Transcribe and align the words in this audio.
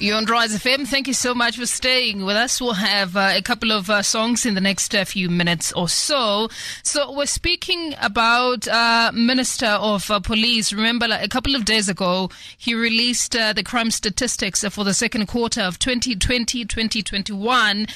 You're 0.00 0.16
on 0.16 0.24
Rise 0.26 0.52
FM. 0.54 0.88
Thank 0.88 1.06
you 1.06 1.14
so 1.14 1.34
much 1.34 1.56
for 1.56 1.66
staying 1.66 2.24
with 2.24 2.34
us. 2.36 2.60
We'll 2.60 2.72
have 2.74 3.16
uh, 3.16 3.30
a 3.32 3.40
couple 3.40 3.70
of 3.70 3.88
uh, 3.88 4.02
songs 4.02 4.44
in 4.44 4.54
the 4.54 4.60
next 4.60 4.92
uh, 4.94 5.04
few 5.04 5.30
minutes 5.30 5.72
or 5.72 5.88
so. 5.88 6.48
So 6.82 7.12
we're 7.12 7.26
speaking 7.26 7.94
about 8.02 8.66
uh, 8.66 9.12
Minister 9.14 9.66
of 9.66 10.10
uh, 10.10 10.18
Police. 10.18 10.72
Remember, 10.72 11.06
like, 11.06 11.24
a 11.24 11.28
couple 11.28 11.54
of 11.54 11.64
days 11.64 11.88
ago, 11.88 12.28
he 12.58 12.74
released 12.74 13.36
uh, 13.36 13.52
the 13.52 13.62
crime 13.62 13.92
statistics 13.92 14.64
for 14.64 14.82
the 14.82 14.94
second 14.94 15.26
quarter 15.26 15.60
of 15.62 15.78
2020-2021, 15.78 17.88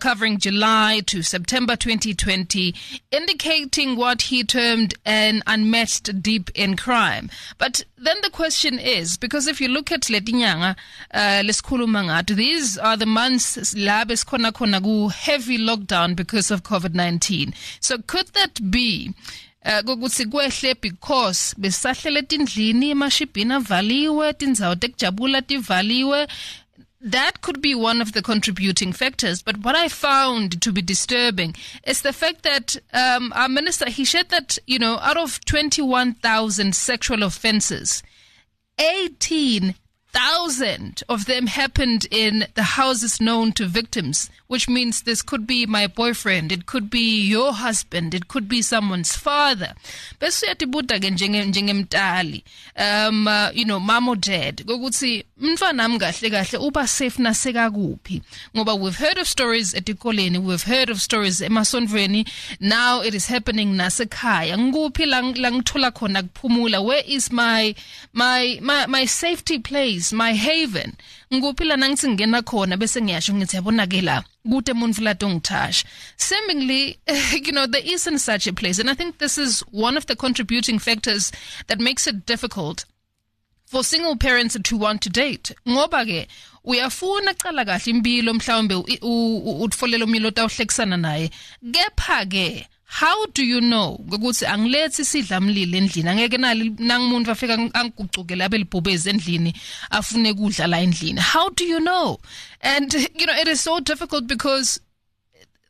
covering 0.00 0.38
July 0.38 1.02
to 1.06 1.22
September 1.22 1.76
2020, 1.76 2.74
indicating 3.10 3.94
what 3.94 4.22
he 4.22 4.42
termed 4.42 4.94
an 5.04 5.42
unmatched 5.46 6.22
deep 6.22 6.50
in 6.54 6.76
crime. 6.76 7.28
But 7.58 7.84
then 7.98 8.16
the 8.22 8.30
question 8.30 8.78
is, 8.80 9.16
because 9.16 9.46
if 9.46 9.60
you 9.60 9.68
look 9.68 9.92
at 9.92 10.00
letinyanga, 10.02 10.76
uh, 11.14 11.41
lesikhuluma 11.42 12.26
these 12.26 12.78
are 12.78 12.96
the 12.96 13.06
months 13.06 13.74
la 13.76 14.04
besikhona 14.04 14.52
khona 14.52 14.82
ku 14.82 15.08
heavy 15.08 15.58
lockdown 15.58 16.16
because 16.16 16.50
of 16.50 16.62
COVID-19. 16.62 17.54
So 17.80 17.98
could 17.98 18.28
that 18.28 18.70
be 18.70 19.14
uh, 19.64 19.82
kokuthi 19.82 20.26
kwehle 20.26 20.80
because 20.80 21.54
besahlele 21.58 22.22
tindlini 22.22 22.90
emashibhini 22.90 23.52
avaliwe 23.54 24.32
tindzawo 24.32 24.74
tekujabula 24.74 25.42
tivaliwe 25.42 26.28
that 27.04 27.40
could 27.40 27.60
be 27.60 27.74
one 27.74 28.00
of 28.00 28.12
the 28.12 28.22
contributing 28.22 28.92
factors. 28.92 29.42
But 29.42 29.58
what 29.58 29.74
I 29.74 29.88
found 29.88 30.62
to 30.62 30.72
be 30.72 30.82
disturbing 30.82 31.56
is 31.84 32.02
the 32.02 32.12
fact 32.12 32.42
that 32.42 32.76
um, 32.92 33.32
our 33.34 33.48
minister 33.48 33.90
he 33.90 34.04
said 34.04 34.28
that 34.28 34.58
you 34.66 34.78
know 34.78 34.98
out 34.98 35.16
of 35.16 35.44
twenty 35.44 35.82
one 35.82 36.14
thousand 36.14 36.76
sexual 36.76 37.22
offences, 37.24 38.02
eighteen 38.78 39.74
thousand 40.12 41.02
of 41.08 41.24
them 41.26 41.46
happened 41.46 42.06
in 42.10 42.46
the 42.54 42.62
houses 42.62 43.20
known 43.20 43.52
to 43.52 43.66
victims, 43.66 44.30
which 44.46 44.68
means 44.68 45.02
this 45.02 45.22
could 45.22 45.46
be 45.46 45.66
my 45.66 45.86
boyfriend, 45.86 46.52
it 46.52 46.66
could 46.66 46.90
be 46.90 47.22
your 47.22 47.52
husband, 47.52 48.14
it 48.14 48.28
could 48.28 48.48
be 48.48 48.62
someone's 48.62 49.16
father. 49.16 49.74
Um 52.76 53.28
uh, 53.28 53.50
you 53.54 53.64
know 53.64 53.80
mom 53.80 54.08
or 54.08 54.16
dad 54.16 54.56
ukuthi 54.66 55.24
mntwana 55.40 55.72
nami 55.72 55.98
kahle 55.98 56.30
kahle 56.30 56.58
uba 56.58 56.86
safe 56.88 57.18
nasekakuphi 57.18 58.22
ngoba 58.56 58.74
we've 58.78 58.96
heard 58.96 59.18
of 59.18 59.28
stories 59.28 59.74
etikoleni 59.74 60.38
we've 60.38 60.62
heard 60.64 60.90
of 60.90 61.00
stories 61.00 61.40
emasondweni. 61.40 62.28
Now 62.60 63.00
it 63.00 63.14
is 63.14 63.26
happening 63.26 63.74
nasekhaya. 63.74 64.56
Ngikuphi 64.58 65.06
la 65.06 65.20
la 65.20 65.50
ngithola 65.50 65.90
khona 65.92 66.22
kuphumula? 66.22 66.84
Where 66.84 67.02
is 67.06 67.30
my 67.32 67.74
my 68.12 68.58
my, 68.62 68.86
my 68.86 69.04
safety 69.04 69.58
place 69.58 70.01
my 70.10 70.32
haven. 70.32 70.96
Ngikuphi 71.30 71.64
lana 71.68 71.88
ngithi 71.88 72.08
ngingena 72.08 72.42
khona 72.42 72.76
bese 72.76 72.98
ngiyasho 73.02 73.34
ngithi 73.34 73.56
yabona 73.56 73.86
ke 73.86 74.00
la 74.02 74.24
kude 74.50 74.72
muntfu 74.72 75.02
la 75.02 75.14
tongithasha 75.14 75.84
seemingly 76.16 76.98
you 77.46 77.52
know 77.52 77.66
there 77.66 77.84
isn't 77.84 78.18
such 78.18 78.48
a 78.48 78.52
place 78.52 78.80
and 78.80 78.90
i 78.90 78.94
think 78.94 79.18
this 79.18 79.38
is 79.38 79.60
one 79.70 79.96
of 79.96 80.06
the 80.06 80.16
contributing 80.16 80.80
factors 80.80 81.30
that 81.68 81.78
makes 81.78 82.08
it 82.08 82.26
difficult 82.26 82.84
for 83.72 83.82
single 83.82 84.16
parents 84.16 84.54
to 84.62 84.76
want 84.76 85.00
to 85.00 85.08
date. 85.08 85.50
Ngoba 85.66 86.04
ke 86.04 86.28
uyafuna 86.64 87.32
cala 87.38 87.64
kahle 87.64 87.90
impilo 87.92 88.34
mhlawumbe 88.34 88.74
utfolela 89.64 90.04
umyilo 90.04 90.28
otawuhlekisana 90.28 90.96
naye. 90.96 91.30
Kepha 91.72 92.26
ke 92.26 92.68
how 93.00 93.26
do 93.32 93.42
you 93.42 93.60
know 93.60 93.98
ukuthi 94.10 94.46
angilethi 94.46 95.04
sidla 95.04 95.40
mlilo 95.40 95.78
endlini? 95.78 96.08
Angeke 96.08 96.38
nali 96.38 96.70
nangumuntu 96.78 97.30
afika 97.30 97.54
angigucukele 97.54 98.44
abe 98.44 98.58
libhubezi 98.58 99.10
endlini 99.10 99.54
afune 99.90 100.34
kudla 100.34 100.66
la 100.66 100.80
endlini. 100.80 101.20
How 101.20 101.48
do 101.50 101.64
you 101.64 101.80
know? 101.80 102.18
And 102.60 102.92
you 102.92 103.26
know 103.26 103.34
it 103.34 103.48
is 103.48 103.60
so 103.60 103.80
difficult 103.80 104.26
because 104.26 104.80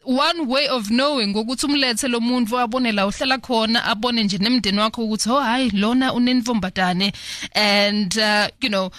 one 0.05 0.49
way 0.49 0.67
of 0.69 0.91
knowing 0.91 1.35
ukuthi 1.35 1.67
umlethe 1.67 2.09
lo 2.09 2.21
muntu 2.21 2.59
abone 2.59 2.93
la 2.93 3.07
uhlala 3.07 3.39
khona 3.39 3.85
abone 3.85 4.25
nje 4.25 4.39
nemndeni 4.39 4.79
wakho 4.79 5.05
ukuthi 5.05 5.31
oh 5.31 5.41
hayi 5.41 5.71
lona 5.71 6.13
unenvombatane 6.13 7.13
and 7.55 8.19
uh, 8.19 8.49
you 8.61 8.69
know 8.69 8.91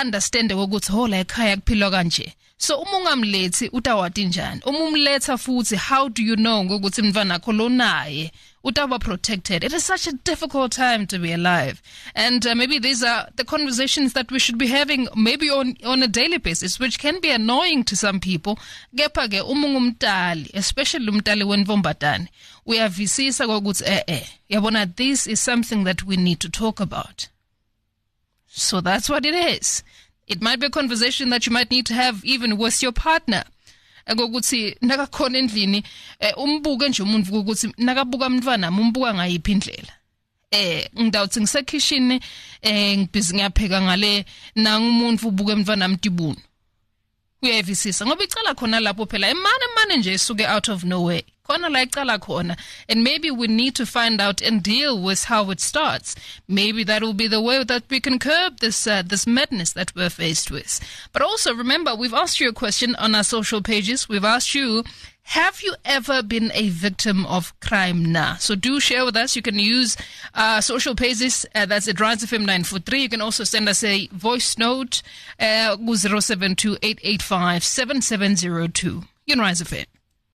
understand 0.00 0.52
ukuthi 0.52 0.92
oh 0.92 1.08
la 1.08 1.18
ekhaya 1.18 1.56
kuphilwa 1.56 1.90
kanje. 1.90 2.32
So 2.62 2.78
uma 2.78 2.96
ungamlethi 2.98 3.68
utawati 3.68 4.24
njani 4.24 4.60
uma 4.64 4.78
umletha 4.78 5.38
futhi 5.38 5.76
how 5.76 6.08
do 6.08 6.22
you 6.22 6.36
know 6.36 6.64
ngokuthi 6.64 7.02
mntwana 7.02 7.34
wakho 7.34 7.52
lo 7.52 7.68
naye 7.68 8.32
utaba 8.64 8.98
protected. 9.00 9.64
It 9.64 9.72
is 9.72 9.84
such 9.84 10.06
a 10.06 10.12
difficult 10.12 10.72
time 10.72 11.06
to 11.08 11.18
be 11.18 11.32
alive. 11.32 11.82
And 12.14 12.46
uh, 12.46 12.54
maybe 12.54 12.78
these 12.78 13.02
are 13.02 13.28
the 13.34 13.44
conversations 13.44 14.12
that 14.12 14.30
we 14.30 14.38
should 14.38 14.58
be 14.58 14.68
having 14.68 15.08
maybe 15.16 15.50
on, 15.50 15.76
on 15.84 16.02
a 16.02 16.08
daily 16.08 16.38
basis, 16.38 16.78
which 16.78 16.98
can 16.98 17.20
be 17.20 17.30
annoying 17.30 17.84
to 17.84 17.96
some 17.96 18.20
people. 18.20 18.58
Kepha 18.96 19.28
ke 19.28 19.42
umungumtali, 19.42 20.50
especially 20.54 21.06
umtali 21.06 21.44
wenvombatane, 21.44 22.28
uyavisisa 22.66 23.46
kokuthi 23.46 23.84
eh, 24.06 24.26
yabona 24.50 24.86
this 24.96 25.26
is 25.26 25.40
something 25.40 25.84
that 25.84 26.04
we 26.04 26.16
need 26.16 26.38
to 26.38 26.48
talk 26.48 26.80
about. 26.80 27.28
So 28.46 28.80
that's 28.80 29.08
what 29.08 29.24
it 29.26 29.34
is. 29.34 29.82
It 30.32 30.40
might 30.40 30.58
be 30.60 30.66
a 30.66 30.70
conversation 30.70 31.28
that 31.28 31.46
you 31.46 31.52
might 31.52 31.70
need 31.70 31.84
to 31.86 31.94
have 31.94 32.24
even 32.24 32.56
with 32.56 32.82
your 32.82 32.92
partner. 32.92 33.44
kokuthi 34.06 34.76
nakakhona 34.80 35.38
endlini 35.38 35.82
umbuke 36.36 36.88
nje 36.88 37.02
umuntu 37.02 37.38
ukuthi 37.38 37.72
nakabuka 37.78 38.26
umntwana 38.26 38.68
umbuka 38.70 39.14
ngayiphi 39.14 39.52
indlela? 39.52 39.92
Eh 40.50 40.88
ngidawuthi 41.00 41.40
ngisekitchen 41.40 42.20
eh 42.62 42.98
ngibhizi 42.98 43.34
ngiyapheka 43.34 43.82
ngale 43.82 44.24
nangumuntu 44.56 45.28
ubuke 45.28 45.52
umntwana 45.52 45.84
amtibuni 45.84 46.42
uyayivisisa 47.42 48.06
ngoba 48.06 48.24
icala 48.24 48.54
khona 48.54 48.80
lapho 48.80 49.06
phela 49.06 49.28
emane 49.28 49.64
emane 49.70 49.96
nje 49.96 50.14
isuke 50.14 50.46
out 50.46 50.68
of 50.68 50.84
nowhere. 50.84 51.24
Khona 51.48 51.70
la 51.70 51.84
icala 51.84 52.18
khona 52.18 52.56
and 52.88 53.02
maybe 53.02 53.30
we 53.30 53.46
need 53.46 53.74
to 53.74 53.84
find 53.84 54.20
out 54.20 54.40
and 54.40 54.62
deal 54.62 55.00
with 55.00 55.24
how 55.24 55.50
it 55.50 55.60
starts 55.60 56.14
maybe 56.46 56.84
that 56.84 57.02
will 57.02 57.14
be 57.14 57.26
the 57.26 57.40
way 57.40 57.62
that 57.64 57.82
we 57.90 58.00
can 58.00 58.18
curb 58.18 58.58
this 58.60 58.86
uh, 58.86 59.02
this 59.02 59.26
madness 59.26 59.72
that 59.72 59.92
we're 59.94 60.10
faced 60.10 60.50
with 60.50 60.80
but 61.12 61.22
also 61.22 61.54
remember 61.54 61.94
we've 61.94 62.14
asked 62.14 62.40
you 62.40 62.48
a 62.48 62.52
question 62.52 62.94
on 62.96 63.14
our 63.14 63.24
social 63.24 63.60
pages 63.60 64.08
we've 64.08 64.24
asked 64.24 64.54
you 64.54 64.84
have 65.24 65.62
you 65.62 65.74
ever 65.84 66.22
been 66.22 66.50
a 66.52 66.68
victim 66.68 67.24
of 67.26 67.58
crime 67.60 68.12
now? 68.12 68.34
So 68.38 68.54
do 68.54 68.80
share 68.80 69.04
with 69.04 69.16
us. 69.16 69.36
You 69.36 69.40
can 69.40 69.58
use 69.58 69.96
uh, 70.34 70.60
social 70.60 70.94
pages. 70.96 71.46
Uh, 71.54 71.64
that's 71.64 71.86
at 71.88 72.00
Rise 72.00 72.24
FM 72.24 72.40
943. 72.40 73.02
You 73.02 73.08
can 73.08 73.20
also 73.20 73.44
send 73.44 73.68
us 73.68 73.84
a 73.84 74.08
voice 74.08 74.58
note 74.58 75.00
uh, 75.38 75.76
072 75.76 76.76
885 76.82 77.62
7702. 77.62 78.88
You 79.26 79.34
can 79.34 79.38
Rise 79.38 79.62
FM. 79.62 79.86